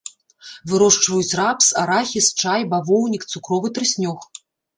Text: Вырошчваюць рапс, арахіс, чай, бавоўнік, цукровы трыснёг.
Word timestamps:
Вырошчваюць 0.69 1.37
рапс, 1.39 1.67
арахіс, 1.83 2.31
чай, 2.45 2.65
бавоўнік, 2.73 3.29
цукровы 3.35 3.73
трыснёг. 3.79 4.19